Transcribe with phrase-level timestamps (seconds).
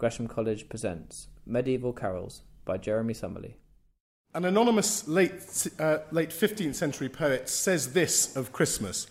[0.00, 3.56] Gresham College presents Medieval Carols by Jeremy Summerly.
[4.32, 9.08] An anonymous late, uh, late 15th century poet says this of Christmas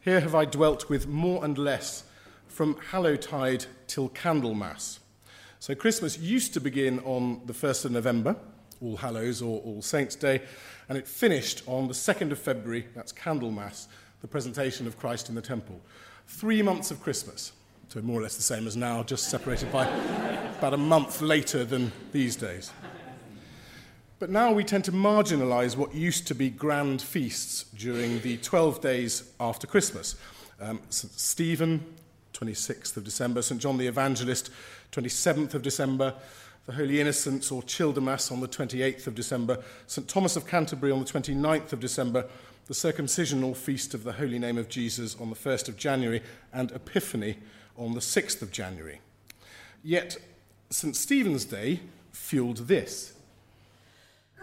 [0.00, 2.02] Here have I dwelt with more and less
[2.48, 4.98] from Hallowtide till Candlemas.
[5.60, 8.34] So Christmas used to begin on the 1st of November,
[8.82, 10.42] All Hallows or All Saints' Day,
[10.88, 13.86] and it finished on the 2nd of February, that's Candlemas,
[14.20, 15.80] the presentation of Christ in the temple.
[16.26, 17.52] Three months of Christmas,
[17.88, 19.86] so more or less the same as now, just separated by
[20.58, 22.72] about a month later than these days.
[24.18, 28.80] But now we tend to marginalize what used to be grand feasts during the 12
[28.80, 30.16] days after Christmas.
[30.60, 31.12] Um, St.
[31.12, 31.84] Stephen,
[32.32, 33.60] 26th of December, St.
[33.60, 34.50] John the Evangelist,
[34.92, 36.14] 27th of December,
[36.66, 40.08] the Holy Innocents or Childermas on the 28th of December, St.
[40.08, 42.26] Thomas of Canterbury on the 29th of December,
[42.66, 46.22] the circumcisional feast of the Holy Name of Jesus on the 1st of January,
[46.52, 47.36] and Epiphany
[47.76, 49.00] on the 6th of January.
[49.82, 50.16] Yet,
[50.70, 50.96] St.
[50.96, 51.80] Stephen's Day
[52.12, 53.12] fueled this.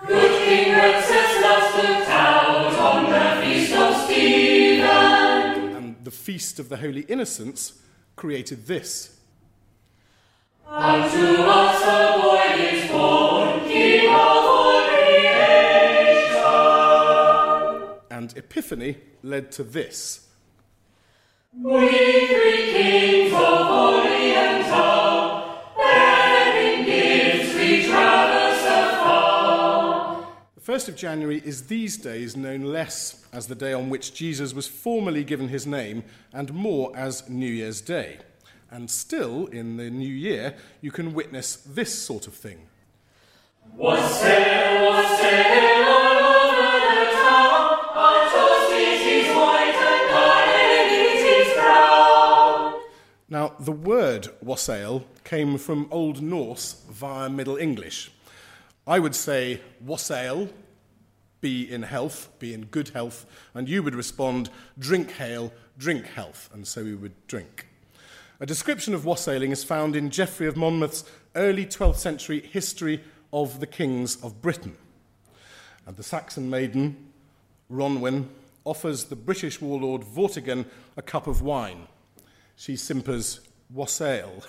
[0.08, 5.76] Good King Wenceslas looked out on the feast of Stephen.
[5.76, 7.82] And the Feast of the Holy Innocents
[8.16, 9.18] created this.
[10.68, 16.42] Unto us a boy is born, King of all creation.
[18.10, 20.28] And Epiphany led to this.
[21.54, 21.60] The
[30.64, 34.66] 1st of January is these days known less as the day on which Jesus was
[34.66, 38.20] formally given his name and more as New Year's Day.
[38.70, 42.60] And still, in the new year, you can witness this sort of thing.
[43.76, 45.81] Wassail all over
[53.32, 58.12] Now, the word wassail came from Old Norse via Middle English.
[58.86, 60.50] I would say wassail,
[61.40, 66.50] be in health, be in good health, and you would respond drink hail, drink health,
[66.54, 67.68] and so we would drink.
[68.42, 73.62] A description of wassailing is found in Geoffrey of Monmouth's early 12th century history of
[73.62, 74.76] the kings of Britain.
[75.88, 76.98] And the Saxon maiden,
[77.72, 78.26] Ronwen,
[78.66, 80.66] offers the British warlord Vortigern
[80.98, 81.88] a cup of wine.
[82.56, 83.40] She simpers,
[83.70, 84.44] wassail.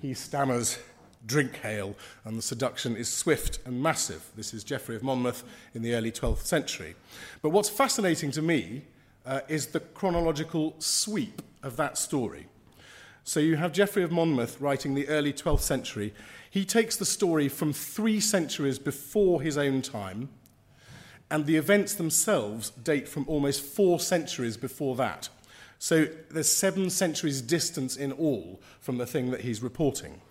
[0.00, 0.78] He stammers,
[1.26, 1.94] drink hail,
[2.24, 4.30] and the seduction is swift and massive.
[4.36, 5.42] This is Geoffrey of Monmouth
[5.74, 6.94] in the early 12th century.
[7.42, 8.82] But what's fascinating to me
[9.24, 12.46] uh, is the chronological sweep of that story.
[13.24, 16.12] So you have Geoffrey of Monmouth writing the early 12th century.
[16.50, 20.28] He takes the story from three centuries before his own time,
[21.30, 25.30] and the events themselves date from almost four centuries before that.
[25.84, 30.22] So there's seven centuries distance in all from the thing that he's reporting.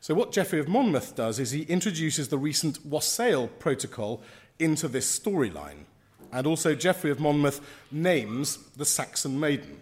[0.00, 4.22] So what Geoffrey of Monmouth does is he introduces the recent Wassail Protocol
[4.60, 5.86] into this storyline.
[6.32, 7.60] And also Geoffrey of Monmouth
[7.90, 9.80] names the Saxon maiden.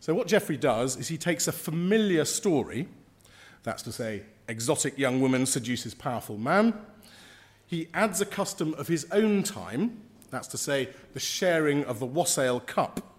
[0.00, 2.88] So, what Geoffrey does is he takes a familiar story,
[3.62, 6.74] that's to say, exotic young woman seduces powerful man,
[7.66, 12.06] he adds a custom of his own time, that's to say, the sharing of the
[12.06, 13.13] wassail cup,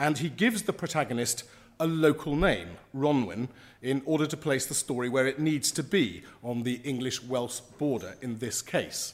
[0.00, 1.44] and he gives the protagonist
[1.78, 3.48] a local name, Ronwyn,
[3.82, 7.60] in order to place the story where it needs to be on the English Welsh
[7.78, 9.12] border in this case.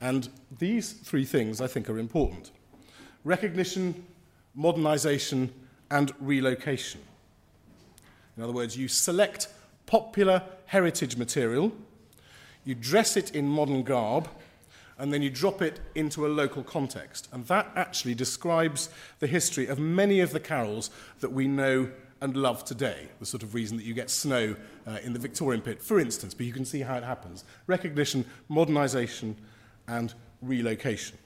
[0.00, 2.50] And these three things I think are important
[3.24, 4.06] recognition,
[4.54, 5.52] modernization,
[5.90, 7.02] and relocation.
[8.36, 9.48] In other words, you select
[9.84, 11.72] popular heritage material,
[12.64, 14.28] you dress it in modern garb,
[14.98, 17.28] and then you drop it into a local context.
[17.32, 22.36] And that actually describes the history of many of the carols that we know and
[22.36, 23.08] love today.
[23.20, 24.56] The sort of reason that you get snow
[24.86, 28.24] uh, in the Victorian pit, for instance, but you can see how it happens recognition,
[28.48, 29.36] modernization,
[29.86, 31.16] and relocation.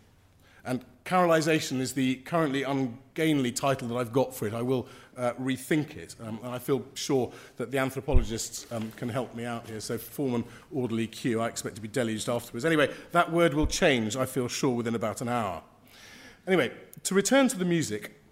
[0.65, 4.55] And Carolization is the currently ungainly title that I've got for it.
[4.55, 4.87] I will
[5.17, 9.44] uh, rethink it, um, and I feel sure that the anthropologists um, can help me
[9.44, 9.81] out here.
[9.81, 11.41] So, form an orderly queue.
[11.41, 12.64] I expect to be deluged afterwards.
[12.64, 15.62] Anyway, that word will change, I feel sure, within about an hour.
[16.47, 16.70] Anyway,
[17.03, 18.23] to return to the music,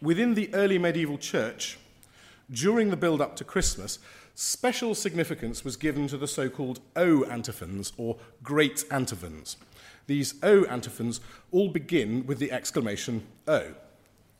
[0.00, 1.78] within the early medieval church,
[2.50, 3.98] during the build up to Christmas,
[4.34, 9.58] special significance was given to the so called O antiphons or great antiphons.
[10.06, 11.20] These O antiphons
[11.50, 13.74] all begin with the exclamation O.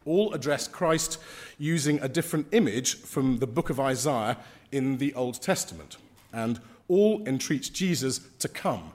[0.04, 1.18] All address Christ
[1.58, 4.38] using a different image from the book of Isaiah
[4.72, 5.96] in the Old Testament.
[6.32, 8.92] And all entreat Jesus to come,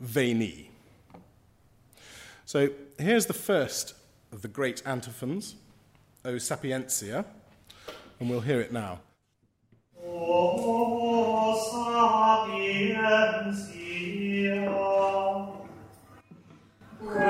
[0.00, 0.70] veni.
[2.44, 3.94] So here's the first
[4.32, 5.56] of the great antiphons,
[6.24, 7.24] O sapientia,
[8.18, 9.00] and we'll hear it now.
[10.04, 10.78] Oh.
[13.00, 13.56] And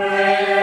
[0.00, 0.57] there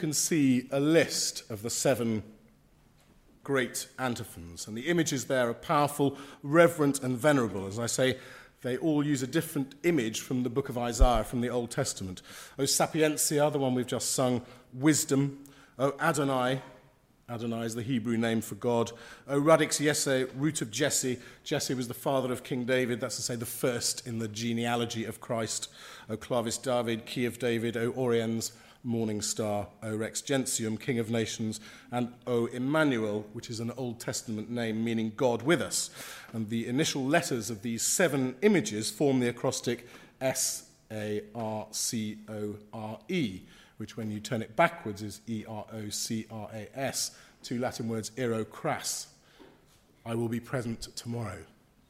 [0.00, 2.22] can see a list of the seven
[3.44, 4.66] great antiphons.
[4.66, 7.66] And the images there are powerful, reverent, and venerable.
[7.66, 8.18] As I say,
[8.62, 12.22] they all use a different image from the book of Isaiah from the Old Testament.
[12.58, 14.42] O Sapientia, the one we've just sung,
[14.72, 15.44] wisdom.
[15.78, 16.60] O Adonai,
[17.28, 18.90] Adonai is the Hebrew name for God.
[19.28, 21.18] O Radix Yesse, root of Jesse.
[21.44, 25.04] Jesse was the father of King David, that's to say, the first in the genealogy
[25.04, 25.68] of Christ.
[26.08, 27.76] O Clavis David, key of David.
[27.76, 28.52] O Oriens,
[28.82, 29.68] morning star.
[29.82, 31.60] O Rex Gentium, king of nations.
[31.90, 35.90] And O Emmanuel, which is an Old Testament name meaning God with us.
[36.32, 39.86] And the initial letters of these seven images form the acrostic
[40.20, 43.42] S A R C O R E
[43.80, 47.12] which when you turn it backwards is E R O C R A S,
[47.42, 49.06] two Latin words, ero cras.
[50.04, 51.38] I will be present tomorrow,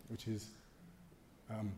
[0.07, 0.51] which is,
[1.51, 1.73] um,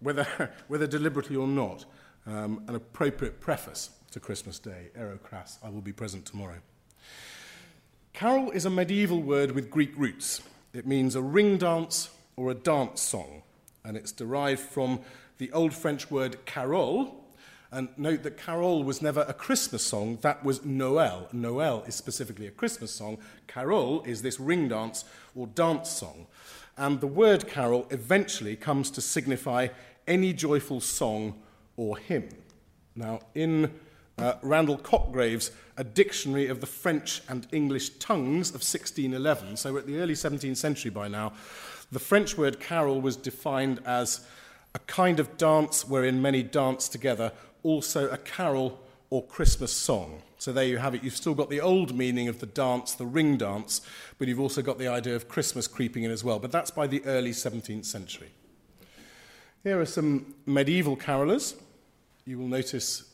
[0.00, 1.86] whether, whether deliberately or not,
[2.26, 6.58] um, an appropriate preface to Christmas Day, ero cras, I will be present tomorrow.
[8.12, 10.40] Carol is a medieval word with Greek roots.
[10.72, 13.42] It means a ring dance or a dance song,
[13.84, 15.00] and it's derived from
[15.38, 17.24] the Old French word carole,
[17.72, 21.28] and note that Carol was never a Christmas song, that was Noel.
[21.32, 23.18] Noel is specifically a Christmas song.
[23.48, 25.04] Carol is this ring dance
[25.34, 26.28] or dance song.
[26.76, 29.68] And the word carol eventually comes to signify
[30.06, 31.34] any joyful song
[31.76, 32.28] or him.
[32.96, 33.72] Now, in
[34.18, 39.80] uh, Randle Cotgrave's A Dictionary of the French and English Tongues of 1611, so we're
[39.80, 41.32] at the early 17th century by now,
[41.90, 44.26] the French word carol was defined as
[44.74, 47.32] a kind of dance wherein many dance together,
[47.62, 48.80] also a carol
[49.10, 50.22] or Christmas song.
[50.38, 51.02] So there you have it.
[51.02, 53.80] You've still got the old meaning of the dance, the ring dance,
[54.18, 56.38] but you've also got the idea of Christmas creeping in as well.
[56.38, 58.30] But that's by the early 17th century.
[59.62, 61.54] Here are some medieval carolers.
[62.26, 63.04] You will notice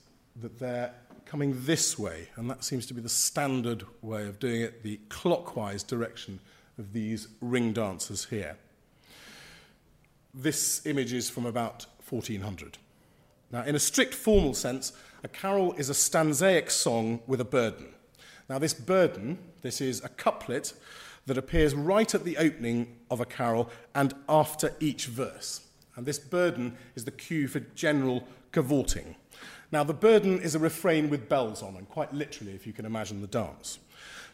[0.41, 0.95] that they're
[1.27, 5.01] coming this way, and that seems to be the standard way of doing it, the
[5.09, 6.39] clockwise direction
[6.79, 8.57] of these ring dancers here.
[10.33, 12.79] This image is from about 1400.
[13.51, 14.93] Now, in a strict formal sense,
[15.25, 17.89] a carol is a stanzaic song with a burden.
[18.49, 20.73] Now, this burden, this is a couplet
[21.27, 25.67] that appears right at the opening of a carol and after each verse.
[25.97, 29.17] And this burden is the cue for general cavorting.
[29.73, 32.85] Now, the burden is a refrain with bells on, and quite literally, if you can
[32.85, 33.79] imagine the dance.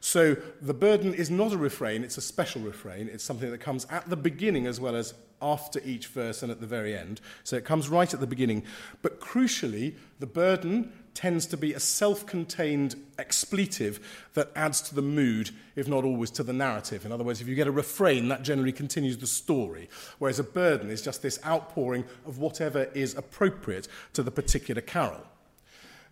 [0.00, 3.08] So, the burden is not a refrain, it's a special refrain.
[3.08, 6.60] It's something that comes at the beginning as well as after each verse and at
[6.60, 7.20] the very end.
[7.44, 8.62] So, it comes right at the beginning.
[9.02, 15.02] But crucially, the burden tends to be a self contained expletive that adds to the
[15.02, 17.04] mood, if not always to the narrative.
[17.04, 19.88] In other words, if you get a refrain, that generally continues the story,
[20.18, 25.26] whereas a burden is just this outpouring of whatever is appropriate to the particular carol.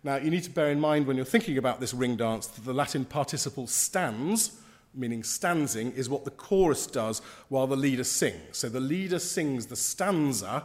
[0.03, 2.65] Now, you need to bear in mind when you're thinking about this ring dance that
[2.65, 4.59] the Latin participle stands,
[4.95, 8.57] meaning stanzing, is what the chorus does while the leader sings.
[8.57, 10.63] So the leader sings the stanza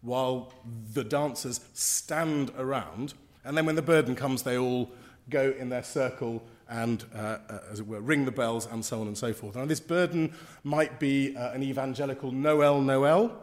[0.00, 0.52] while
[0.92, 3.14] the dancers stand around.
[3.44, 4.90] And then when the burden comes, they all
[5.30, 9.00] go in their circle and, uh, uh, as it were, ring the bells and so
[9.00, 9.56] on and so forth.
[9.56, 13.42] Now, this burden might be uh, an evangelical Noel, Noel.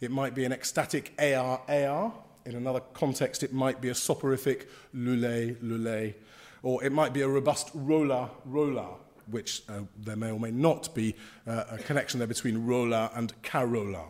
[0.00, 2.12] It might be an ecstatic AR, AR.
[2.44, 6.14] In another context, it might be a soporific lule, lule.
[6.62, 8.96] Or it might be a robust rola, rola,
[9.30, 11.14] which uh, there may or may not be
[11.46, 14.04] uh, a connection there between rola and carola.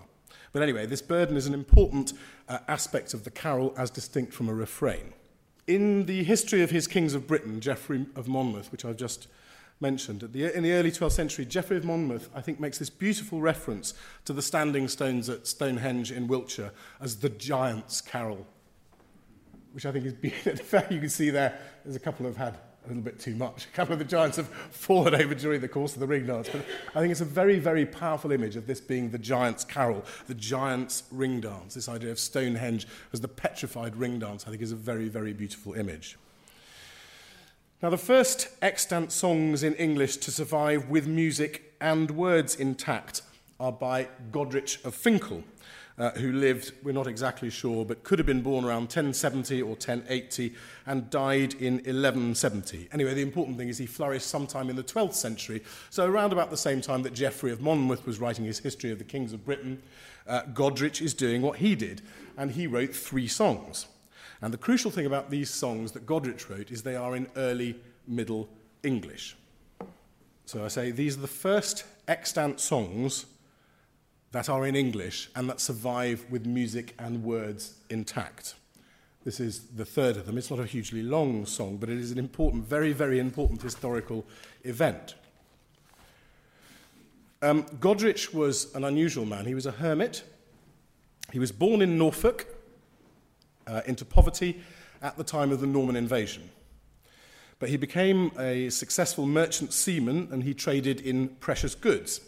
[0.52, 2.12] But anyway, this burden is an important
[2.48, 5.12] uh, aspect of the carol as distinct from a refrain.
[5.66, 9.28] In the history of his kings of Britain, Geoffrey of Monmouth, which I've just
[9.80, 13.40] mentioned, the, in the early 12th century, Geoffrey of Monmouth, I think, makes this beautiful
[13.40, 13.92] reference
[14.24, 18.46] to the standing stones at Stonehenge in Wiltshire as the giant's carol,
[19.72, 20.14] which I think is
[20.90, 22.58] you can see there, there's a couple have had
[22.90, 23.66] a little bit too much.
[23.66, 26.48] A couple of the giants have fallen over during the course of the ring dance.
[26.48, 26.64] But
[26.94, 30.34] I think it's a very, very powerful image of this being the giant's carol, the
[30.34, 31.74] giant's ring dance.
[31.74, 35.32] This idea of Stonehenge as the petrified ring dance, I think, is a very, very
[35.32, 36.16] beautiful image.
[37.82, 43.22] Now, the first extant songs in English to survive with music and words intact
[43.60, 45.44] are by Godric of Finchale,
[45.98, 49.70] uh, who lived, we're not exactly sure, but could have been born around 1070 or
[49.70, 50.54] 1080
[50.86, 52.88] and died in 1170.
[52.92, 56.50] Anyway, the important thing is he flourished sometime in the 12th century, so around about
[56.50, 59.44] the same time that Geoffrey of Monmouth was writing his History of the Kings of
[59.44, 59.82] Britain,
[60.26, 62.02] uh, Godric is doing what he did,
[62.36, 63.86] and he wrote three songs.
[64.40, 67.76] And the crucial thing about these songs that Godric wrote is they are in early
[68.06, 68.48] Middle
[68.84, 69.36] English.
[70.44, 73.26] So I say these are the first extant songs
[74.32, 78.54] that are in English and that survive with music and words intact.
[79.24, 80.38] This is the third of them.
[80.38, 84.24] It's not a hugely long song, but it is an important, very, very important historical
[84.64, 85.14] event.
[87.40, 89.46] Um, Godric was an unusual man.
[89.46, 90.24] He was a hermit.
[91.32, 92.46] He was born in Norfolk
[93.66, 94.60] uh, into poverty
[95.02, 96.50] at the time of the Norman invasion.
[97.58, 102.20] But he became a successful merchant seaman and he traded in precious goods.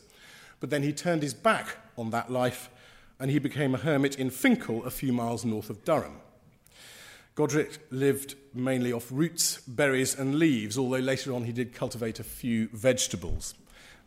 [0.61, 2.71] But then he turned his back on that life
[3.21, 6.17] and he became a hermit in Finchale, a few miles north of Durham.
[7.35, 12.25] Godric lived mainly off roots, berries, and leaves, although later on he did cultivate a
[12.25, 13.55] few vegetables.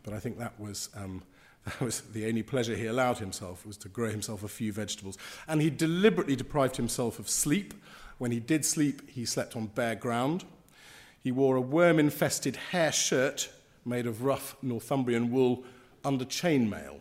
[0.02, 1.22] But I think that was, um,
[1.64, 5.16] that was the only pleasure he allowed himself, was to grow himself a few vegetables.
[5.46, 7.72] And he deliberately deprived himself of sleep.
[8.18, 10.44] When he did sleep, he slept on bare ground.
[11.22, 13.48] He wore a worm infested hair shirt
[13.84, 15.64] made of rough Northumbrian wool
[16.04, 17.00] under chainmail.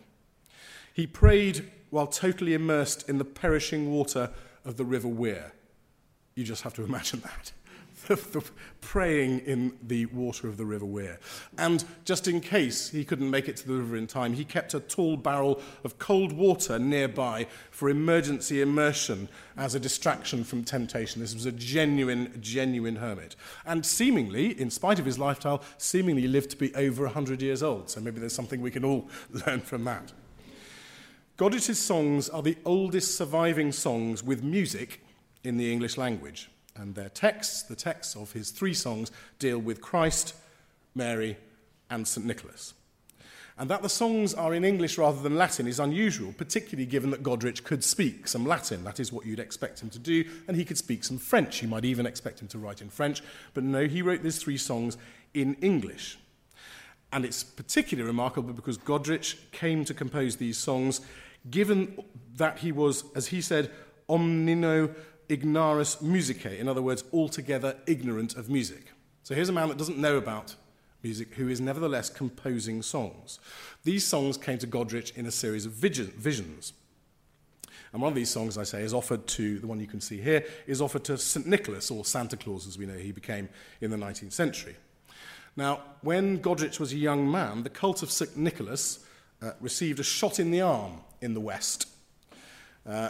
[0.93, 4.29] He prayed while totally immersed in the perishing water
[4.63, 5.53] of the River Wear.
[6.35, 7.51] You just have to imagine that.
[8.07, 8.43] The, the
[8.81, 11.21] praying in the water of the River Wear.
[11.57, 14.73] And just in case he couldn't make it to the river in time, he kept
[14.73, 21.21] a tall barrel of cold water nearby for emergency immersion as a distraction from temptation.
[21.21, 23.37] This was a genuine, genuine hermit.
[23.65, 27.89] And seemingly, in spite of his lifestyle, seemingly lived to be over 100 years old.
[27.89, 29.09] So maybe there's something we can all
[29.47, 30.11] learn from that.
[31.35, 35.03] Godric's songs are the oldest surviving songs with music
[35.43, 36.49] in the English language.
[36.75, 40.35] And their texts, the texts of his three songs, deal with Christ,
[40.93, 41.37] Mary,
[41.89, 42.25] and St.
[42.25, 42.75] Nicholas.
[43.57, 47.23] And that the songs are in English rather than Latin is unusual, particularly given that
[47.23, 48.83] Godric could speak some Latin.
[48.83, 50.25] That is what you'd expect him to do.
[50.47, 51.63] And he could speak some French.
[51.63, 53.23] You might even expect him to write in French.
[53.55, 54.97] But no, he wrote these three songs
[55.33, 56.17] in English.
[57.11, 61.01] And it's particularly remarkable because Godric came to compose these songs
[61.49, 62.03] given
[62.37, 63.71] that he was, as he said,
[64.09, 64.93] omnino
[65.29, 68.91] ignaris musicae, in other words, altogether ignorant of music.
[69.23, 70.55] So here's a man that doesn't know about
[71.01, 73.39] music who is nevertheless composing songs.
[73.83, 76.73] These songs came to Godric in a series of visions.
[77.91, 80.19] And one of these songs, I say, is offered to, the one you can see
[80.19, 81.45] here, is offered to St.
[81.45, 83.49] Nicholas, or Santa Claus, as we know he became
[83.81, 84.75] in the 19th century.
[85.55, 88.35] Now, when Godric was a young man, the cult of St.
[88.35, 89.05] Nicholas
[89.41, 91.87] uh, received a shot in the arm in the West.
[92.87, 93.09] Uh,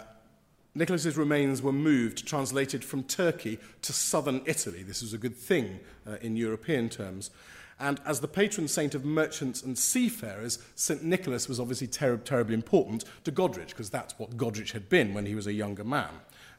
[0.74, 4.82] Nicholas's remains were moved, translated from Turkey to southern Italy.
[4.82, 7.30] This was a good thing uh, in European terms.
[7.78, 11.02] And as the patron saint of merchants and seafarers, St.
[11.02, 15.26] Nicholas was obviously ter- terribly important to Godric, because that's what Godric had been when
[15.26, 16.10] he was a younger man,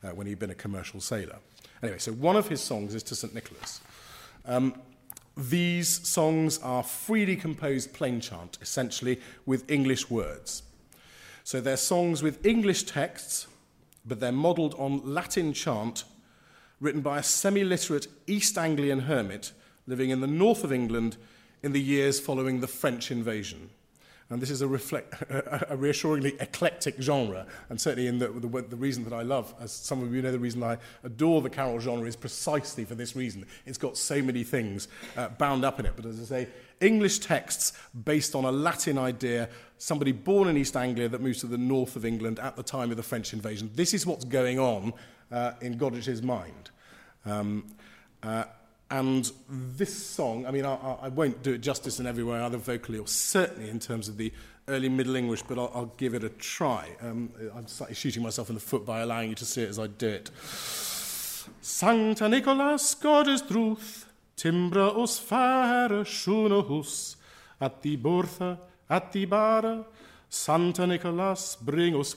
[0.03, 1.37] uh, when he'd been a commercial sailor.
[1.81, 3.33] Anyway, so one of his songs is to St.
[3.33, 3.81] Nicholas.
[4.45, 4.75] Um,
[5.37, 10.63] these songs are freely composed plain chant, essentially with English words.
[11.45, 13.45] So they're songs with English texts,
[14.03, 16.03] but they're modelled on Latin chant
[16.81, 19.51] written by a semi literate East Anglian hermit
[19.85, 21.17] living in the north of England
[21.61, 23.69] in the years following the French invasion.
[24.31, 25.13] And this is a, reflect,
[25.69, 29.71] a, reassuringly eclectic genre, and certainly in the, the, the, reason that I love, as
[29.71, 33.15] some of you know, the reason I adore the carol genre is precisely for this
[33.15, 33.45] reason.
[33.67, 35.93] It's got so many things uh, bound up in it.
[35.95, 36.49] But as I say,
[36.81, 41.47] English texts based on a Latin idea, somebody born in East Anglia that moves to
[41.47, 43.69] the north of England at the time of the French invasion.
[43.75, 44.93] This is what's going on
[45.31, 46.71] uh, in Godric's mind.
[47.25, 47.65] Um,
[48.23, 48.45] uh,
[48.91, 52.57] and this song, I mean, I, I won't do it justice in every way, either
[52.57, 54.31] vocally or certainly in terms of the
[54.67, 56.89] early Middle English, but I'll, I'll give it a try.
[57.01, 59.79] Um, I'm slightly shooting myself in the foot by allowing you to see it as
[59.79, 60.29] I do it.
[61.61, 64.04] Sancta Nicholas, God is truth,
[64.35, 67.17] timbra os fare hus,
[67.59, 68.57] at the bortha,
[68.89, 69.13] at
[70.29, 72.15] Santa Nicholas, bring us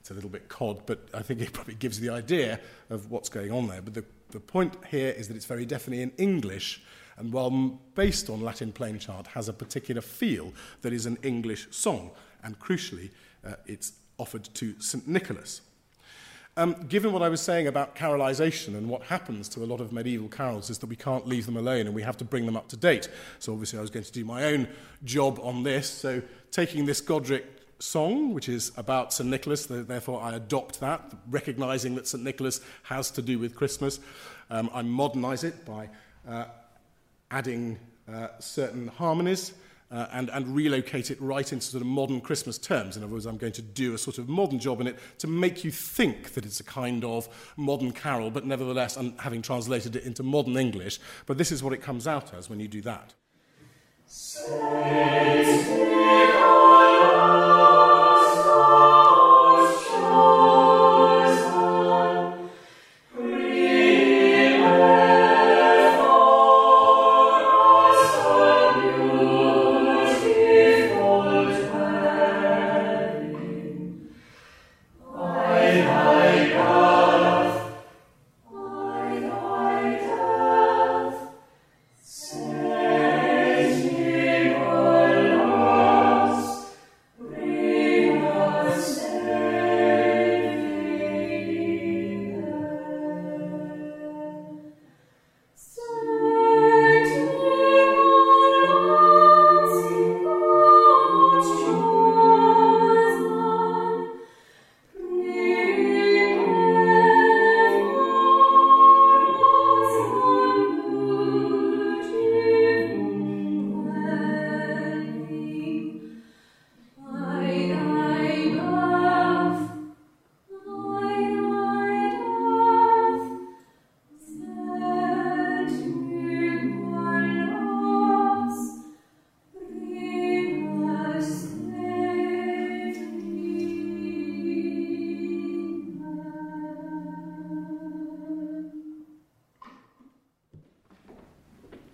[0.00, 3.28] It's a little bit cod, but I think it probably gives the idea of what's
[3.28, 3.82] going on there.
[3.82, 6.82] But the the point here is that it's very definitely in English,
[7.16, 7.50] and while
[7.94, 10.52] based on Latin plain chant, has a particular feel
[10.82, 12.10] that is an English song,
[12.42, 13.10] and crucially,
[13.46, 15.06] uh, it's offered to St.
[15.06, 15.62] Nicholas.
[16.58, 19.92] Um, given what I was saying about carolization and what happens to a lot of
[19.92, 22.56] medieval carols is that we can't leave them alone and we have to bring them
[22.56, 23.10] up to date.
[23.40, 24.66] So obviously I was going to do my own
[25.04, 25.86] job on this.
[25.86, 27.44] So taking this Godric
[27.78, 29.28] song, which is about St.
[29.28, 32.24] Nicholas, th- therefore I adopt that, recognizing that St.
[32.24, 34.00] Nicholas has to do with Christmas.
[34.48, 35.90] Um, I modernize it by
[36.26, 36.46] uh,
[37.30, 37.78] adding
[38.10, 39.52] uh, certain harmonies
[39.90, 42.96] uh, and, and relocate it right into sort of modern Christmas terms.
[42.96, 45.26] In other words, I'm going to do a sort of modern job in it to
[45.26, 49.96] make you think that it's a kind of modern carol, but nevertheless, I'm having translated
[49.96, 50.98] it into modern English.
[51.26, 53.14] But this is what it comes out as when you do that.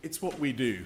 [0.03, 0.85] It's what we do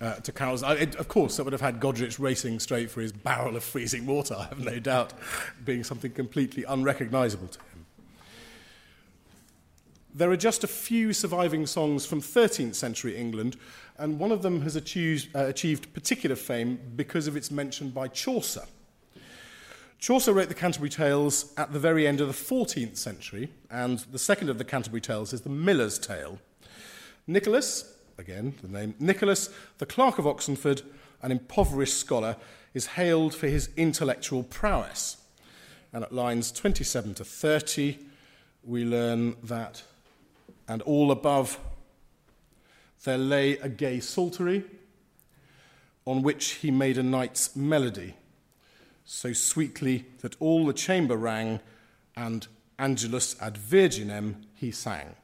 [0.00, 0.62] uh, to carols.
[0.62, 3.64] I, it, of course, that would have had Godric racing straight for his barrel of
[3.64, 5.12] freezing water, I have no doubt,
[5.64, 7.86] being something completely unrecognizable to him.
[10.12, 13.56] There are just a few surviving songs from 13th century England,
[13.96, 18.08] and one of them has achieved, uh, achieved particular fame because of its mention by
[18.08, 18.64] Chaucer.
[20.00, 24.18] Chaucer wrote the Canterbury Tales at the very end of the 14th century, and the
[24.18, 26.38] second of the Canterbury Tales is the Miller's Tale.
[27.26, 30.82] Nicholas, again the name, Nicholas, the Clerk of Oxenford,
[31.22, 32.36] an impoverished scholar,
[32.74, 35.16] is hailed for his intellectual prowess.
[35.92, 37.98] And at lines 27 to 30,
[38.62, 39.82] we learn that,
[40.68, 41.58] and all above
[43.04, 44.62] there lay a gay psaltery
[46.04, 48.14] on which he made a night's melody,
[49.04, 51.60] so sweetly that all the chamber rang,
[52.16, 52.46] and
[52.78, 55.14] Angelus ad Virginem he sang.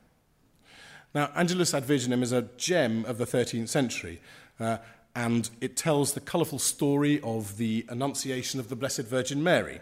[1.17, 4.21] Now, Angelus ad Virginem is a gem of the 13th century,
[4.61, 4.77] uh,
[5.15, 9.81] and it tells the colourful story of the Annunciation of the Blessed Virgin Mary.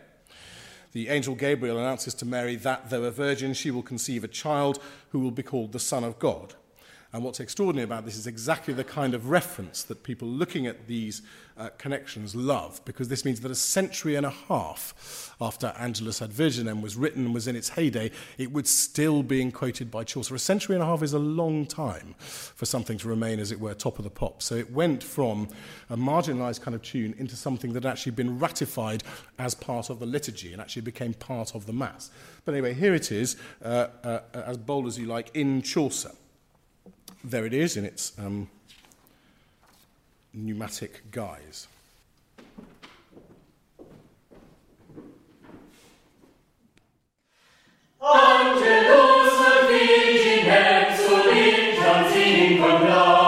[0.92, 4.78] The angel Gabriel announces to Mary that, though a virgin, she will conceive a child
[5.08, 6.54] who will be called the Son of God.
[7.14, 10.88] And what's extraordinary about this is exactly the kind of reference that people looking at
[10.88, 11.22] these
[11.56, 16.32] uh, connections love, because this means that a century and a half after Angelus ad
[16.32, 20.34] Virginem was written and was in its heyday, it would still being quoted by Chaucer.
[20.34, 23.60] A century and a half is a long time for something to remain, as it
[23.60, 24.42] were, top of the pop.
[24.42, 25.46] So it went from
[25.90, 29.04] a marginalized kind of tune into something that had actually been ratified
[29.38, 32.10] as part of the liturgy and actually became part of the Mass.
[32.44, 36.10] But anyway, here it is, uh, uh, as bold as you like, in Chaucer
[37.24, 38.48] there it is in its um,
[40.34, 41.66] neumatic guise.
[48.00, 53.23] Angelus ad Virginem solingens in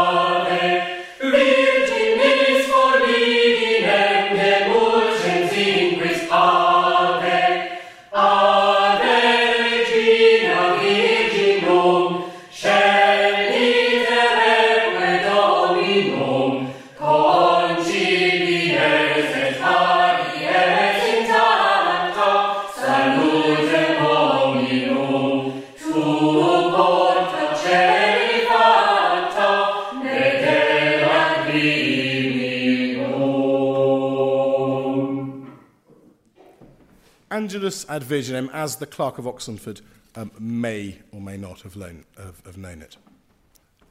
[37.47, 39.81] Angelus ad Virginem, as the Clerk of Oxenford
[40.17, 42.97] um, may or may not have, have, have known it.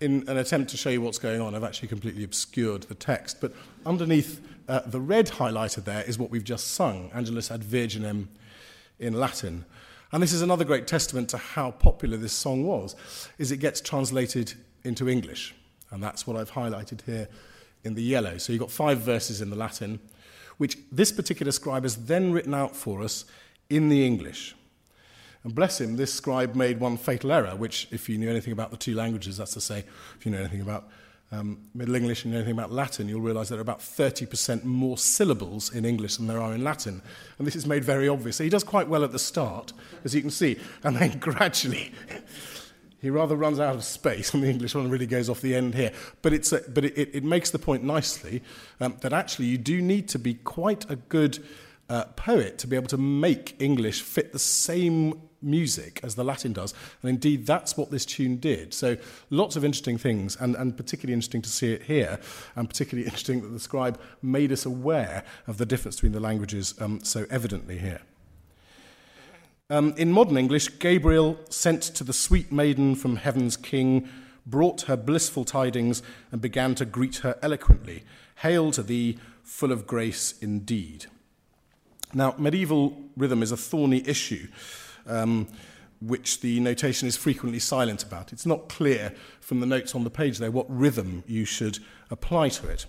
[0.01, 3.39] In an attempt to show you what's going on, I've actually completely obscured the text,
[3.39, 3.53] but
[3.85, 8.27] underneath uh, the red highlighter there is what we've just sung, Angelus ad Virginem
[8.99, 9.63] in Latin.
[10.11, 12.97] And this is another great testament to how popular this song was,
[13.37, 15.55] is it gets translated into English.
[15.91, 17.29] And that's what I've highlighted here
[17.85, 18.37] in the yellow.
[18.37, 20.01] So you've got five verses in the Latin,
[20.57, 23.23] which this particular scribe has then written out for us
[23.69, 24.55] in the English.
[25.43, 28.71] And bless him, this scribe made one fatal error, which, if you knew anything about
[28.71, 29.83] the two languages, that's to say,
[30.17, 30.89] if you know anything about
[31.31, 35.73] um, Middle English and anything about Latin, you'll realize there are about 30% more syllables
[35.73, 37.01] in English than there are in Latin.
[37.37, 38.37] And this is made very obvious.
[38.37, 39.73] So he does quite well at the start,
[40.03, 41.93] as you can see, and then gradually
[43.05, 45.75] he rather runs out of space, and the English one really goes off the end
[45.75, 45.91] here.
[46.23, 48.41] But, it's a, but it, it makes the point nicely
[48.79, 51.37] um, that actually you do need to be quite a good
[51.89, 56.51] uh, poet to be able to make English fit the same music as the Latin
[56.51, 56.73] does.
[57.01, 58.73] And indeed, that's what this tune did.
[58.73, 58.97] So
[59.29, 62.19] lots of interesting things, and, and particularly interesting to see it here,
[62.55, 66.73] and particularly interesting that the scribe made us aware of the difference between the languages
[66.81, 68.01] um, so evidently here.
[69.69, 74.07] Um, in modern English, Gabriel sent to the sweet maiden from heaven's king,
[74.45, 78.03] brought her blissful tidings, and began to greet her eloquently.
[78.37, 81.07] Hail to thee, full of grace indeed.
[82.15, 84.47] Now, medieval rhythm is a thorny issue,
[85.05, 85.47] um,
[86.01, 88.31] which the notation is frequently silent about.
[88.31, 92.49] It's not clear from the notes on the page there what rhythm you should apply
[92.49, 92.85] to it.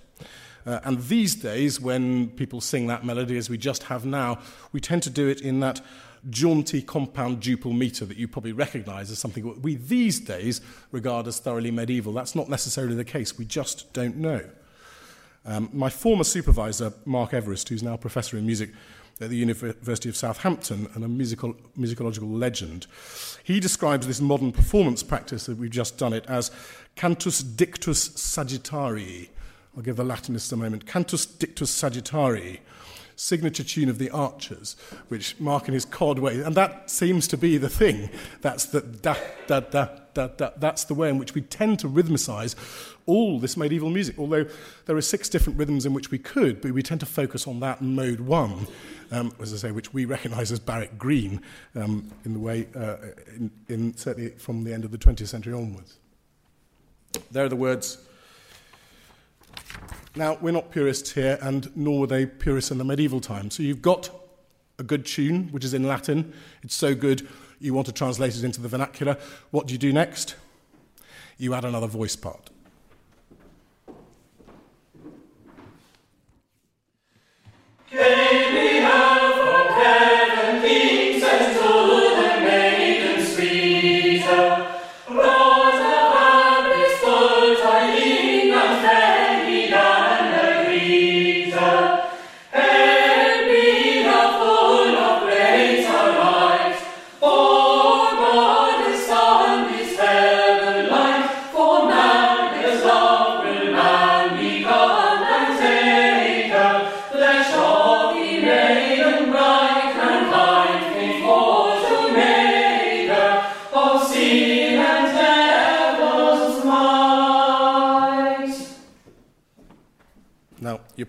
[0.65, 4.39] Uh, and these days, when people sing that melody as we just have now,
[4.71, 5.81] we tend to do it in that
[6.31, 10.61] jaunty compound duple meter that you probably recognize as something we these days
[10.93, 12.13] regard as thoroughly medieval.
[12.13, 13.37] That's not necessarily the case.
[13.37, 14.43] We just don't know.
[15.45, 18.71] Um, my former supervisor, Mark Everest, who's now professor in music
[19.21, 22.87] at the University of Southampton and a musical, musicological legend.
[23.43, 26.51] He describes this modern performance practice that we've just done it as
[26.97, 29.29] cantus dictus sagittarii.
[29.75, 30.87] I'll give the Latinist a moment.
[30.87, 32.61] Cantus dictus sagittarii,
[33.17, 34.77] signature tune of the Archers,
[35.09, 38.11] which Mark in his cod way, and that seems to be the thing.
[38.43, 40.51] That's the da da da da da.
[40.57, 42.55] That's the way in which we tend to rhythmicize
[43.07, 44.19] all this medieval music.
[44.19, 44.47] Although
[44.85, 47.61] there are six different rhythms in which we could, but we tend to focus on
[47.61, 48.67] that mode one.
[49.13, 51.41] Um, as I say, which we recognise as Barrett Green
[51.77, 52.97] um, in the way, uh,
[53.37, 55.99] in, in certainly from the end of the 20th century onwards.
[57.31, 57.99] There are the words
[60.17, 63.55] now, we're not purists here, and nor were they purists in the medieval times.
[63.55, 64.11] So you've got
[64.79, 66.33] a good tune, which is in Latin.
[66.63, 67.29] It's so good,
[67.61, 69.19] you want to translate it into the vernacular.
[69.51, 70.37] What do you do next?
[71.39, 72.51] You add another voice part.
[77.93, 78.46] Now,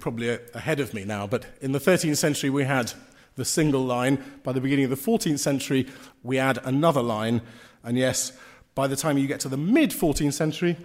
[0.08, 2.93] probably ahead of me now, but in the 13th century we had
[3.36, 4.24] the single line.
[4.41, 5.86] By the beginning of the 14th century,
[6.24, 7.41] we add another line.
[7.84, 8.32] And yes,
[8.74, 10.78] by the time you get to the mid 14th century,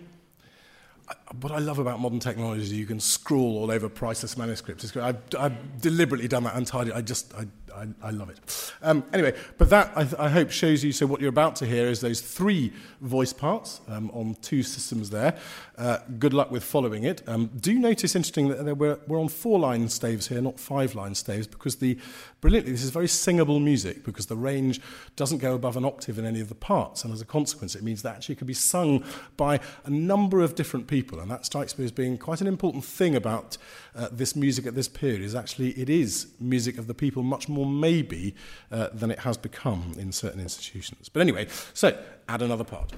[1.41, 4.97] what I love about modern technology is you can scroll all over priceless manuscripts.
[4.97, 6.91] I've, I've, deliberately done that entirely.
[6.91, 8.73] I just, I, I, I love it.
[8.83, 10.93] Um, anyway, but that I, I, hope shows you.
[10.93, 15.11] So what you're about to hear is those three voice parts um, on two systems
[15.11, 15.37] there.
[15.79, 17.23] Uh, good luck with following it.
[17.27, 21.15] Um, do notice, interesting, that we're, we're on four line staves here, not five line
[21.15, 21.99] staves, because the
[22.41, 24.81] brilliantly this is very singable music because the range
[25.17, 27.83] doesn't go above an octave in any of the parts, and as a consequence, it
[27.83, 29.03] means that actually can be sung
[29.37, 32.85] by a number of different people, and that strikes me as being quite an important
[32.85, 33.57] thing about
[33.95, 35.23] uh, this music at this period.
[35.23, 38.35] Is actually it is music of the people much more maybe
[38.71, 41.09] uh, than it has become in certain institutions.
[41.09, 41.99] But anyway, so
[42.29, 42.93] add another part.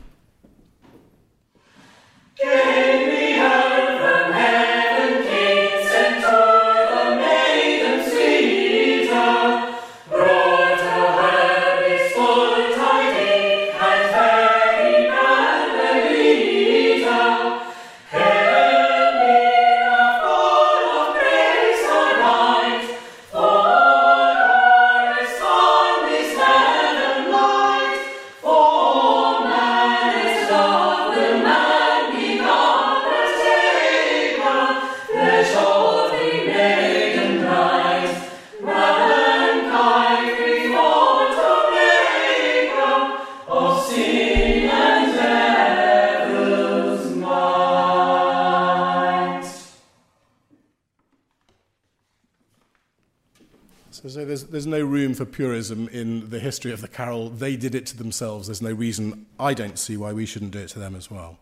[54.64, 57.29] There's, no room for purism in the history of the carol.
[57.29, 58.46] They did it to themselves.
[58.48, 61.38] There's no reason I don't see why we shouldn't do it to them as well.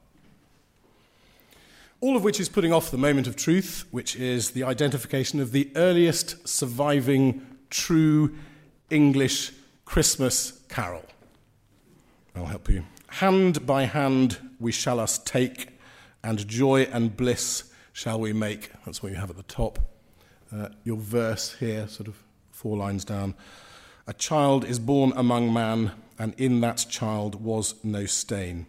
[2.00, 5.52] All of which is putting off the moment of truth, which is the identification of
[5.52, 8.34] the earliest surviving true
[8.90, 9.52] English
[9.84, 11.04] Christmas carol.
[12.34, 12.84] I'll help you.
[13.06, 15.68] Hand by hand we shall us take,
[16.24, 18.72] and joy and bliss shall we make.
[18.84, 19.78] That's what you have at the top.
[20.52, 22.16] Uh, your verse here, sort of
[22.62, 23.34] four lines down.
[24.06, 28.66] A child is born among man, and in that child was no stain.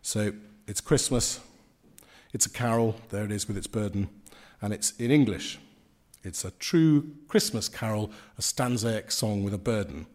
[0.00, 0.32] So
[0.66, 1.38] it's Christmas,
[2.32, 4.08] it's a carol, there it is with its burden,
[4.62, 5.58] and it's in English.
[6.22, 10.06] It's a true Christmas carol, a stanzaic song with a burden.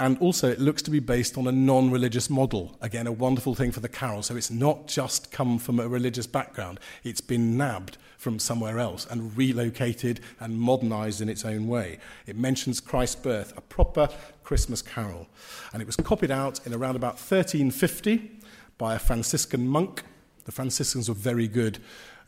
[0.00, 2.76] And also, it looks to be based on a non religious model.
[2.80, 4.22] Again, a wonderful thing for the carol.
[4.22, 9.06] So it's not just come from a religious background, it's been nabbed from somewhere else
[9.10, 11.98] and relocated and modernized in its own way.
[12.26, 14.08] It mentions Christ's birth, a proper
[14.42, 15.28] Christmas carol.
[15.72, 18.30] And it was copied out in around about 1350
[18.76, 20.02] by a Franciscan monk.
[20.44, 21.78] The Franciscans were very good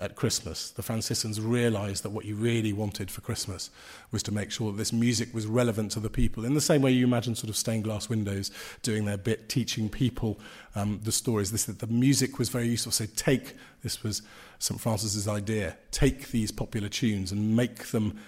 [0.00, 0.70] at Christmas.
[0.70, 3.70] The Franciscans realized that what you really wanted for Christmas
[4.10, 6.44] was to make sure that this music was relevant to the people.
[6.44, 8.50] In the same way you imagine sort of stained glass windows
[8.82, 10.40] doing their bit, teaching people
[10.74, 11.52] um, the stories.
[11.52, 12.92] This, that the music was very useful.
[12.92, 14.22] So take, this was
[14.58, 14.80] St.
[14.80, 18.18] Francis's idea, take these popular tunes and make them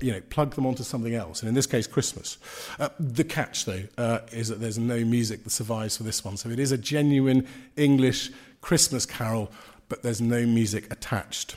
[0.00, 2.38] you know, plug them onto something else, and in this case, Christmas.
[2.78, 6.38] Uh, the catch, though, uh, is that there's no music that survives for this one,
[6.38, 8.30] so it is a genuine English
[8.62, 9.52] Christmas carol
[9.88, 11.56] but there's no music attached.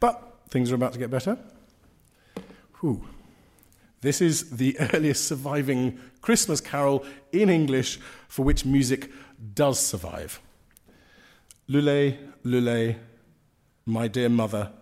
[0.00, 1.38] But things are about to get better.
[2.80, 3.04] Whew.
[4.00, 9.10] This is the earliest surviving Christmas carol in English for which music
[9.54, 10.40] does survive.
[11.68, 12.96] Lule, Lule,
[13.86, 14.72] my dear mother,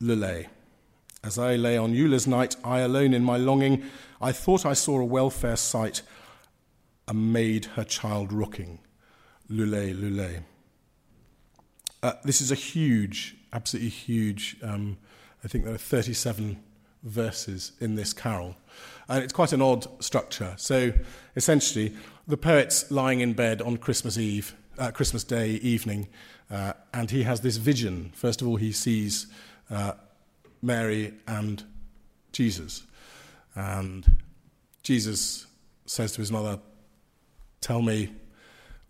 [0.00, 0.46] Lule.
[1.24, 3.82] As I lay on Eulers night, I alone in my longing,
[4.20, 6.02] I thought I saw a welfare sight,
[7.08, 8.78] a maid her child rocking.
[9.50, 10.42] Lule, Lule.
[12.02, 14.56] Uh, this is a huge, absolutely huge.
[14.62, 14.98] Um,
[15.44, 16.62] I think there are 37
[17.02, 18.56] verses in this carol.
[19.08, 20.54] And it's quite an odd structure.
[20.56, 20.92] So
[21.36, 21.94] essentially,
[22.26, 26.08] the poet's lying in bed on Christmas Eve, uh, Christmas Day evening,
[26.50, 28.12] uh, and he has this vision.
[28.14, 29.26] First of all, he sees
[29.70, 29.92] uh,
[30.62, 31.62] Mary and
[32.32, 32.82] Jesus.
[33.54, 34.18] And
[34.82, 35.46] Jesus
[35.86, 36.58] says to his mother,
[37.60, 38.12] Tell me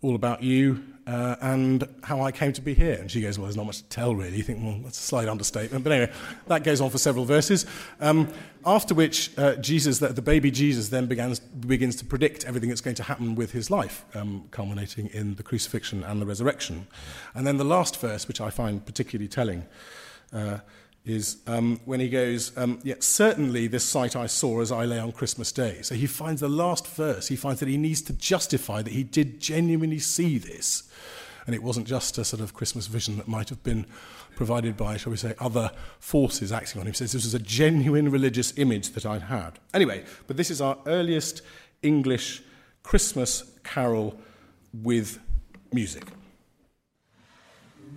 [0.01, 2.95] all about you uh, and how I came to be here.
[2.95, 4.35] And she goes, Well, there's not much to tell, really.
[4.35, 5.83] You think, Well, that's a slight understatement.
[5.83, 6.11] But anyway,
[6.47, 7.65] that goes on for several verses.
[7.99, 8.27] Um,
[8.65, 12.81] after which, uh, Jesus, the, the, baby Jesus, then begins, begins to predict everything that's
[12.81, 16.87] going to happen with his life, um, culminating in the crucifixion and the resurrection.
[17.33, 19.65] And then the last verse, which I find particularly telling,
[20.33, 20.59] uh,
[21.09, 24.99] is um, when he goes, um, Yet certainly this sight I saw as I lay
[24.99, 25.81] on Christmas Day.
[25.81, 29.03] So he finds the last verse, he finds that he needs to justify that he
[29.03, 30.83] did genuinely see this.
[31.45, 33.85] And it wasn't just a sort of Christmas vision that might have been
[34.35, 36.93] provided by, shall we say, other forces acting on him.
[36.93, 39.59] He says this was a genuine religious image that I'd had.
[39.73, 41.41] Anyway, but this is our earliest
[41.81, 42.43] English
[42.83, 44.19] Christmas carol
[44.73, 45.19] with
[45.71, 46.03] music.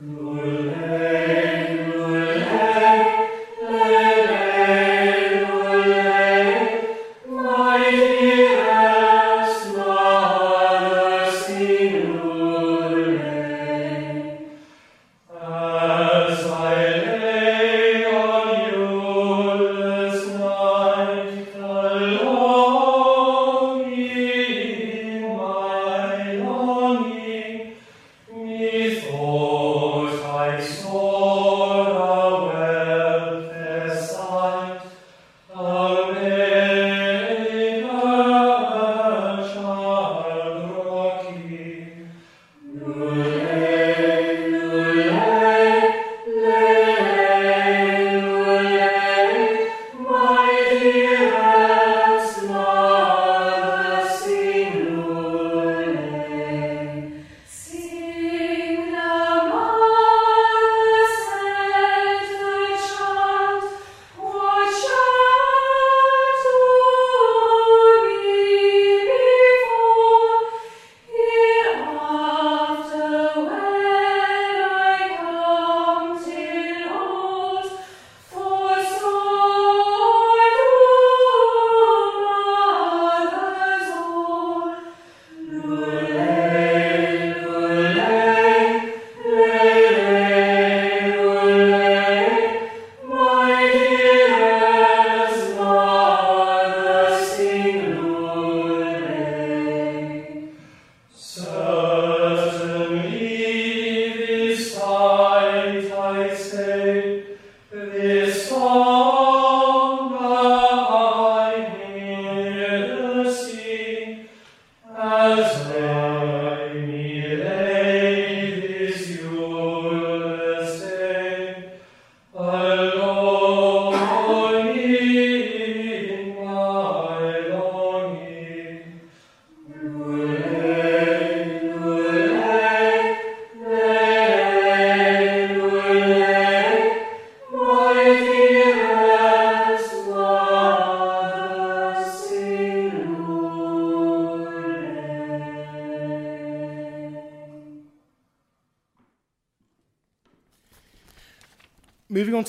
[0.03, 3.10] Nulle, nulle,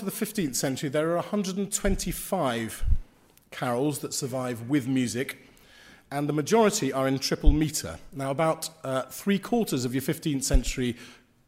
[0.02, 2.84] to the 15th century, there are 125
[3.52, 5.48] carols that survive with music,
[6.10, 8.00] and the majority are in triple metre.
[8.12, 10.98] Now, about uh, three quarters of your 15th century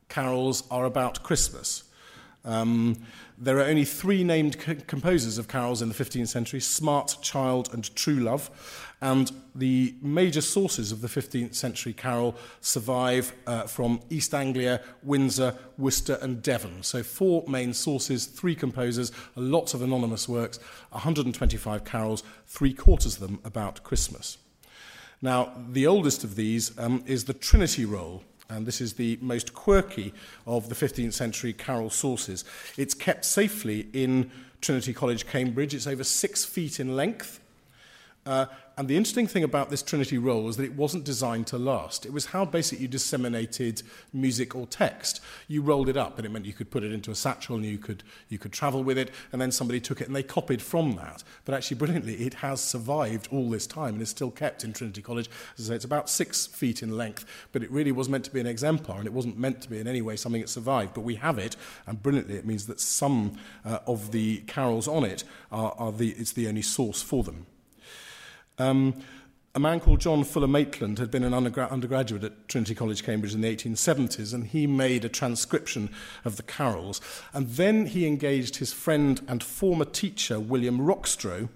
[0.08, 1.86] carols are about Christmas.
[2.46, 2.98] Um,
[3.38, 7.74] there are only three named c- composers of carols in the 15th century Smart, Child,
[7.74, 8.50] and Trouluffe.
[9.02, 15.58] And the major sources of the 15th century carol survive uh, from East Anglia, Windsor,
[15.78, 16.84] Worcester, and Devon.
[16.84, 20.58] So, four main sources, three composers, lots of anonymous works,
[20.92, 24.38] 125 carols, three quarters of them about Christmas.
[25.22, 29.54] Now, the oldest of these um, is the Trinity Roll, and this is the most
[29.54, 30.14] quirky
[30.46, 32.44] of the 15th century carol sources.
[32.78, 35.74] It's kept safely in Trinity College, Cambridge.
[35.74, 37.40] It's over six feet in length
[38.26, 41.58] Uh, and the interesting thing about this Trinity roll is that it wasn't designed to
[41.58, 42.06] last.
[42.06, 45.22] It was how basically you disseminated music or text.
[45.48, 47.66] You rolled it up, and it meant you could put it into a satchel and
[47.66, 50.62] you could, you could travel with it, and then somebody took it and they copied
[50.62, 51.24] from that.
[51.46, 55.02] But actually, brilliantly, it has survived all this time and is still kept in Trinity
[55.02, 55.30] College.
[55.58, 58.32] As I say, it's about six feet in length, but it really was meant to
[58.32, 60.96] be an exemplar, and it wasn't meant to be in any way something that survived.
[60.96, 61.56] But we have it,
[61.86, 66.10] and brilliantly, it means that some uh, of the carols on it are, are the,
[66.12, 67.46] it's the only source for them.
[68.58, 68.96] Um,
[69.56, 73.36] a man called John Fuller Maitland had been an undergra- undergraduate at Trinity College, Cambridge
[73.36, 75.90] in the 1870s, and he made a transcription
[76.26, 77.00] of the carols.
[77.34, 81.50] And then he engaged his friend and former teacher, William Rockstro,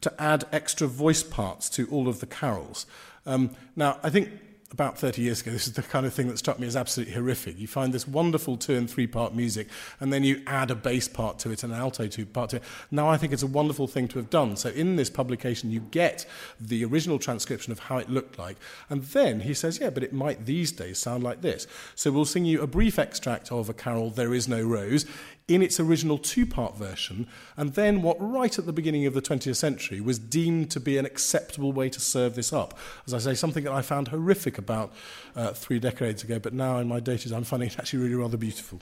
[0.00, 2.86] to add extra voice parts to all of the carols.
[3.26, 4.30] Um, now, I think
[4.72, 7.14] about 30 years ago, this is the kind of thing that struck me as absolutely
[7.14, 7.58] horrific.
[7.58, 11.08] You find this wonderful two and three part music, and then you add a bass
[11.08, 12.62] part to it and an alto two part to it.
[12.90, 14.56] Now I think it's a wonderful thing to have done.
[14.56, 16.24] So in this publication, you get
[16.60, 18.56] the original transcription of how it looked like.
[18.88, 21.66] And then he says, yeah, but it might these days sound like this.
[21.96, 25.04] So we'll sing you a brief extract of a carol, There Is No Rose,
[25.50, 29.20] in its original two part version, and then what right at the beginning of the
[29.20, 32.78] 20th century was deemed to be an acceptable way to serve this up.
[33.04, 34.92] As I say, something that I found horrific about
[35.34, 38.36] uh, three decades ago, but now in my datas I'm finding it actually really rather
[38.36, 38.78] beautiful.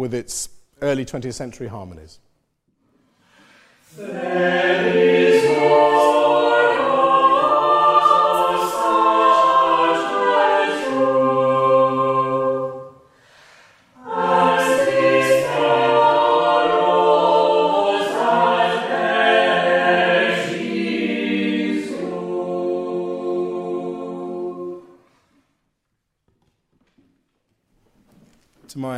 [0.00, 0.48] With its
[0.80, 2.18] early 20th century harmonies.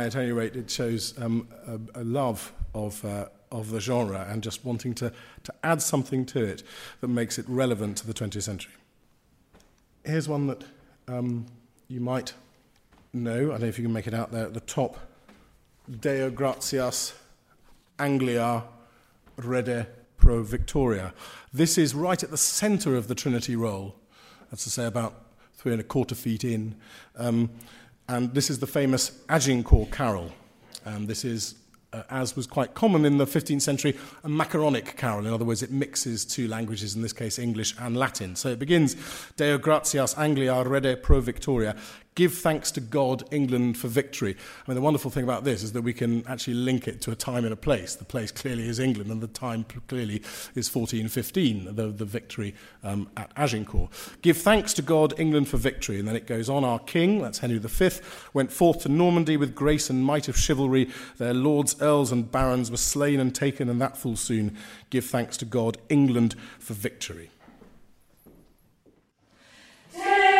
[0.05, 4.43] At any rate, it shows um, a, a love of, uh, of the genre and
[4.43, 6.63] just wanting to, to add something to it
[7.01, 8.73] that makes it relevant to the 20th century.
[10.03, 10.63] Here's one that
[11.07, 11.45] um,
[11.87, 12.33] you might
[13.13, 13.47] know.
[13.47, 14.97] I don't know if you can make it out there at the top.
[15.99, 17.13] Deo gratias
[17.99, 18.63] Anglia
[19.37, 19.87] redde
[20.17, 21.13] pro victoria.
[21.53, 23.95] This is right at the centre of the Trinity roll.
[24.49, 25.23] That's to say, about
[25.53, 26.75] three and a quarter feet in.
[27.15, 27.49] Um,
[28.07, 30.31] and this is the famous Agincourt carol.
[30.85, 31.55] Um, this is,
[31.93, 35.25] uh, as was quite common in the 15th century, a macaronic carol.
[35.25, 38.35] In other words, it mixes two languages, in this case English and Latin.
[38.35, 38.95] So it begins,
[39.37, 41.75] Deo gratias Anglia redde pro victoria.
[42.15, 44.35] Give thanks to God, England, for victory.
[44.35, 47.11] I mean, the wonderful thing about this is that we can actually link it to
[47.11, 47.95] a time and a place.
[47.95, 50.17] The place clearly is England, and the time clearly
[50.53, 52.53] is 1415, the, the victory
[52.83, 53.89] um, at Agincourt.
[54.21, 55.97] Give thanks to God, England, for victory.
[55.97, 56.63] And then it goes on.
[56.63, 57.89] Our king, that's Henry V,
[58.33, 60.91] went forth to Normandy with grace and might of chivalry.
[61.17, 64.55] Their lords, earls, and barons were slain and taken, and that full soon.
[64.91, 67.31] Give thanks to God, England, for victory.
[69.93, 70.32] Deo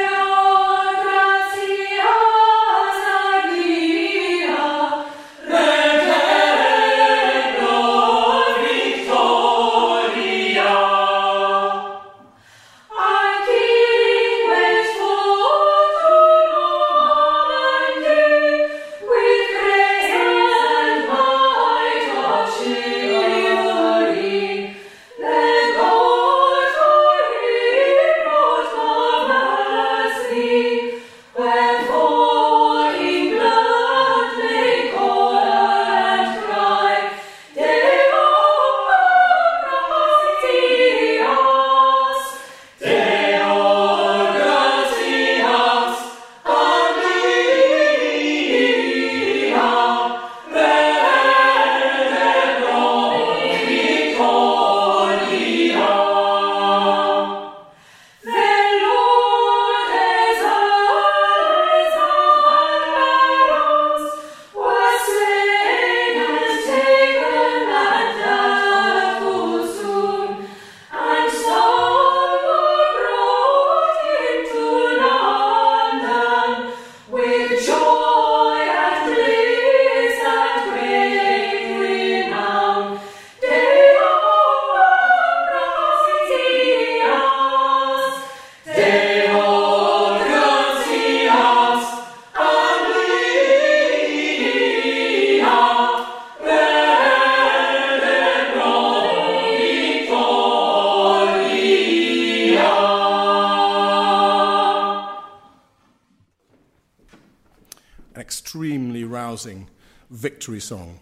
[108.53, 109.67] extremely rousing
[110.11, 110.99] victory song.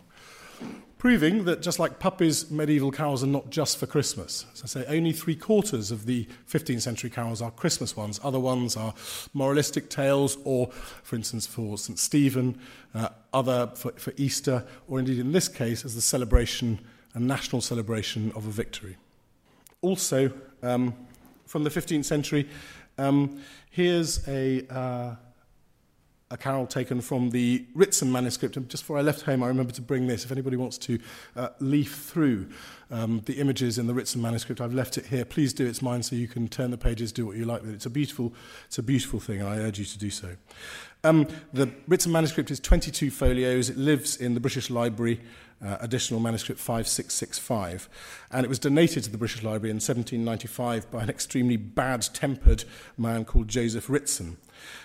[0.97, 4.45] Proving that just like puppies, medieval carols are not just for Christmas.
[4.53, 8.21] As I say, only three quarters of the 15th century carols are Christmas ones.
[8.23, 8.93] Other ones are
[9.33, 10.67] moralistic tales, or,
[11.03, 11.99] for instance, for St.
[11.99, 12.57] Stephen,
[12.95, 16.79] uh, other for, for Easter, or indeed in this case, as the celebration,
[17.15, 18.95] a national celebration of a victory.
[19.81, 20.31] Also,
[20.63, 20.93] um,
[21.47, 22.47] from the 15th century,
[22.97, 23.41] um,
[23.71, 24.65] here's a.
[24.73, 25.15] Uh,
[26.31, 28.55] a carol taken from the Ritson manuscript.
[28.55, 30.23] And just before I left home, I remember to bring this.
[30.23, 30.99] If anybody wants to
[31.35, 32.47] uh, leaf through
[32.89, 35.25] um, the images in the Ritson manuscript, I've left it here.
[35.25, 35.67] Please do.
[35.67, 37.75] It's mine, so you can turn the pages, do what you like with it.
[37.75, 38.33] It's a beautiful,
[38.65, 40.35] it's a beautiful thing, and I urge you to do so.
[41.03, 43.69] Um, the Ritson manuscript is 22 folios.
[43.69, 45.19] It lives in the British Library.
[45.63, 47.87] Uh, additional manuscript 5665.
[48.31, 52.63] And it was donated to the British Library in 1795 by an extremely bad tempered
[52.97, 54.37] man called Joseph Ritson.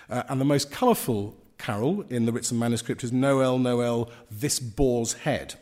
[0.09, 5.13] Uh, and the most colourful carol in the Ritson manuscript is Noel, Noel, This Boar's
[5.13, 5.55] Head.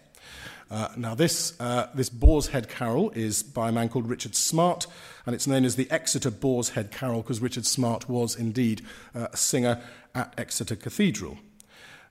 [0.70, 4.88] Uh, now, this, uh, this Boar's Head carol is by a man called Richard Smart,
[5.26, 8.82] and it's known as the Exeter Boar's Head carol because Richard Smart was indeed
[9.14, 9.82] uh, a singer
[10.16, 11.38] at Exeter Cathedral.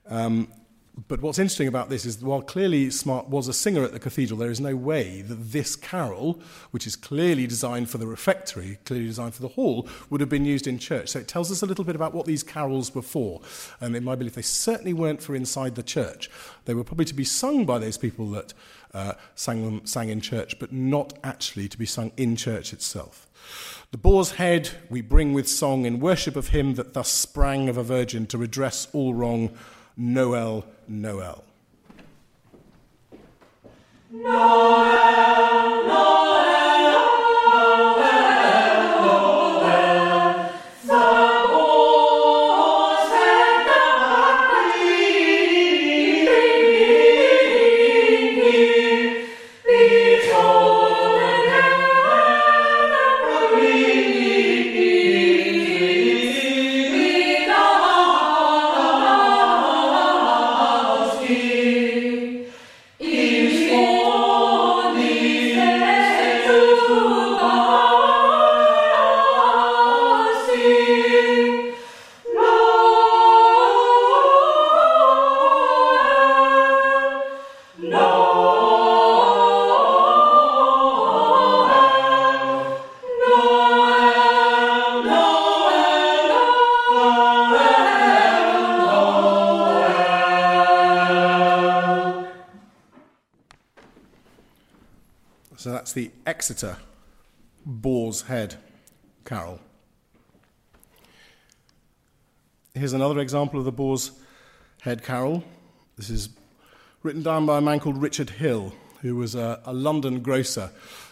[0.07, 0.47] Um,
[1.07, 4.39] But what's interesting about this is while clearly Smart was a singer at the cathedral,
[4.39, 6.39] there is no way that this carol,
[6.71, 10.45] which is clearly designed for the refectory, clearly designed for the hall, would have been
[10.45, 11.09] used in church.
[11.09, 13.41] So it tells us a little bit about what these carols were for.
[13.81, 16.29] And in my belief, they certainly weren't for inside the church.
[16.63, 18.53] They were probably to be sung by those people that
[18.93, 23.27] uh, sang them sang in church, but not actually to be sung in church itself.
[23.91, 27.77] The boar's head we bring with song in worship of him that thus sprang of
[27.77, 29.51] a virgin to redress all wrong
[29.97, 31.41] Noel, Noel.
[95.65, 96.77] So that's the Exeter
[97.65, 98.57] Boar's Head
[99.23, 99.59] carol.
[102.75, 104.11] Here's another example of the Boar's
[104.81, 105.43] Head carol.
[105.97, 106.29] This is
[107.01, 110.69] written down by a man called Richard Hill, who was a, a London grocer.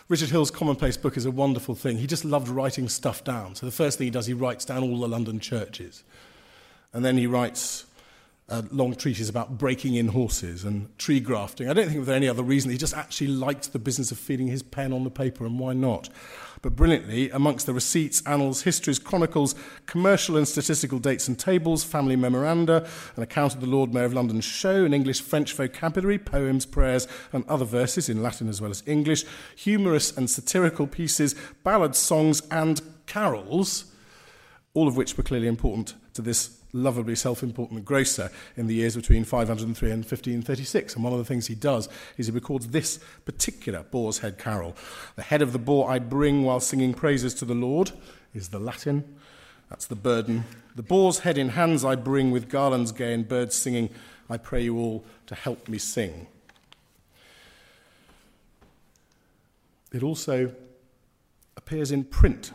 [0.08, 1.98] Richard Hill's commonplace book is a wonderful thing.
[1.98, 3.56] He just loved writing stuff down.
[3.56, 6.04] So the first thing he does, he writes down all the London churches.
[6.94, 7.86] And then he writes
[8.50, 11.70] a long treatise about breaking in horses and tree grafting.
[11.70, 12.72] I don't think there any other reason.
[12.72, 15.74] He just actually liked the business of feeding his pen on the paper, and why
[15.74, 16.10] not?
[16.62, 22.16] But brilliantly, amongst the receipts, annals, histories, chronicles, commercial and statistical dates and tables, family
[22.16, 26.66] memoranda, an account of the Lord Mayor of London's show, an English French vocabulary, poems,
[26.66, 29.26] prayers, and other verses in Latin as well as English,
[29.56, 33.86] humorous and satirical pieces, ballads, songs, and carols,
[34.74, 39.24] all of which were clearly important to this lovably self-important grocer in the years between
[39.24, 40.96] 503 and 1536.
[40.96, 44.76] And one of the things he does is he records this particular boar's head carol.
[45.16, 47.92] The head of the boar I bring while singing praises to the Lord
[48.34, 49.18] is the Latin.
[49.70, 50.44] That's the burden.
[50.76, 53.90] The boar's head in hands I bring with garlands gay and birds singing.
[54.30, 56.28] I pray you all to help me sing.
[59.92, 60.52] It also
[61.56, 62.52] appears in print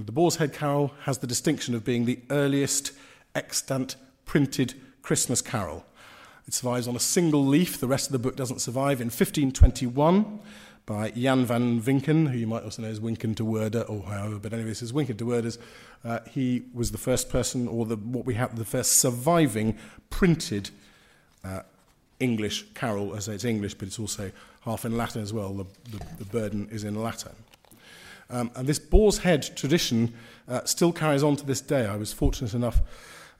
[0.00, 2.92] And the Boar's Head Carol has the distinction of being the earliest
[3.34, 4.72] extant printed
[5.02, 5.84] Christmas carol.
[6.48, 10.40] It survives on a single leaf, the rest of the book doesn't survive, in 1521
[10.86, 14.38] by Jan van Wynkyn, who you might also know as Wynkyn de Worde, or however,
[14.38, 15.58] but anyway, this is Wynkyn de Worde's.
[16.02, 19.76] Uh, he was the first person, or the, what we have, the first surviving
[20.08, 20.70] printed
[21.44, 21.60] uh,
[22.20, 24.32] English carol, as it's English, but it's also
[24.62, 25.52] half in Latin as well.
[25.52, 27.32] The, the, the burden is in Latin.
[28.30, 30.14] Um, and this boar's head tradition
[30.48, 31.86] uh, still carries on to this day.
[31.86, 32.82] I was fortunate enough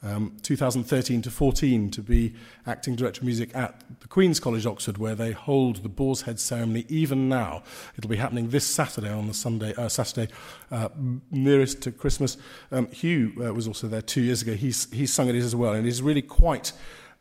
[0.03, 2.35] um, 2013 to 14 to be
[2.67, 6.41] acting director of music at the Queen's College, Oxford, where they hold the Boar's Head
[6.41, 7.63] ceremony even now.
[7.99, 10.33] It'll be happening this Saturday on the Sunday, uh, Saturday
[10.71, 10.89] uh,
[11.31, 12.39] nearest to Christmas.
[12.73, 14.55] Um, Hugh uh, was also there two years ago.
[14.55, 16.73] He's, he's sung it as well, and it is really quite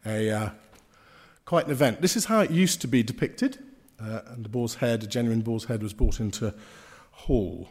[0.05, 0.49] a uh,
[1.43, 1.99] quite an event.
[2.01, 3.57] This is how it used to be depicted,
[3.99, 6.53] uh, and the boar's head, a genuine boar's head, was brought into
[7.25, 7.69] Hall.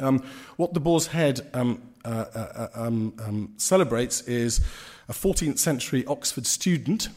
[0.00, 0.22] Um,
[0.56, 4.60] what the boar's head um, uh, uh, um, um, celebrates is
[5.08, 7.08] a 14th century Oxford student.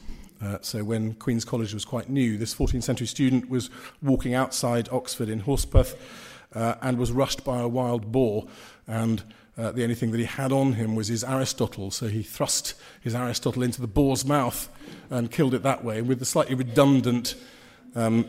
[0.42, 3.70] Uh, so when Queen's College was quite new, this 14th century student was
[4.04, 5.96] walking outside Oxford in Horspath
[6.54, 8.46] uh, and was rushed by a wild boar.
[8.88, 9.24] And
[9.58, 11.90] uh, the only thing that he had on him was his Aristotle.
[11.90, 14.70] So he thrust his Aristotle into the boar's mouth
[15.10, 17.36] and killed it that way with the slightly redundant
[17.96, 18.28] um,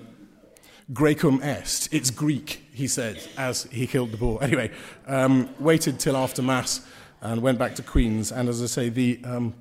[0.93, 1.89] Graecum est.
[1.93, 4.43] It's Greek, he said, as he killed the boar.
[4.43, 4.71] Anyway,
[5.07, 6.87] um, waited till after Mass
[7.21, 8.31] and went back to Queen's.
[8.31, 9.55] And as I say, the, um,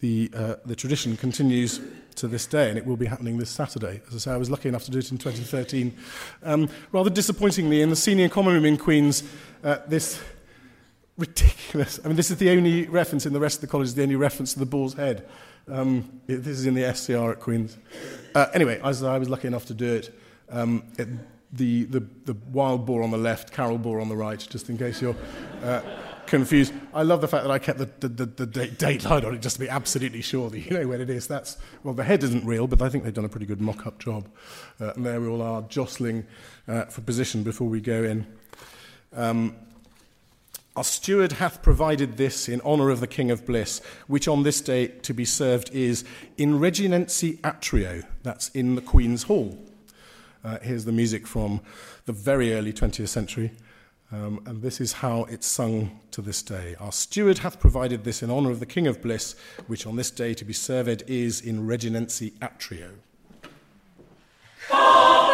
[0.00, 1.80] the, uh, the tradition continues
[2.16, 4.00] to this day, and it will be happening this Saturday.
[4.08, 5.94] As I say, I was lucky enough to do it in 2013.
[6.42, 9.22] Um, rather disappointingly, in the senior common room in Queen's,
[9.62, 10.20] uh, this
[11.16, 12.00] ridiculous.
[12.04, 14.16] I mean, this is the only reference in the rest of the college, the only
[14.16, 15.28] reference to the bull's head.
[15.68, 17.76] Um, this is in the SCR at Queen's.
[18.34, 20.14] Uh, anyway, as I was lucky enough to do it,
[20.50, 21.08] um, it,
[21.52, 24.76] the, the, the wild boar on the left, Carol boar on the right, just in
[24.76, 25.16] case you're
[25.62, 25.80] uh,
[26.26, 26.72] confused.
[26.92, 29.42] I love the fact that I kept the, the, the, the date, line on it
[29.42, 31.26] just to be absolutely sure that you know when it is.
[31.26, 33.86] That's, well, the head isn't real, but I think they've done a pretty good mock
[33.86, 34.28] up job.
[34.80, 36.26] Uh, and there we all are jostling
[36.66, 38.26] uh, for position before we go in.
[39.14, 39.56] Um,
[40.74, 44.60] Our steward hath provided this in honour of the King of Bliss, which on this
[44.60, 46.04] day to be served is
[46.36, 49.56] in reginensi atrio, that's in the Queen's Hall.
[50.46, 51.60] Uh, here's the music from
[52.04, 53.50] the very early 20th century,
[54.12, 56.76] um, and this is how it's sung to this day.
[56.78, 59.34] Our steward hath provided this in honour of the King of Bliss,
[59.66, 62.90] which on this day to be served is in reginensi atrio.
[64.68, 65.25] The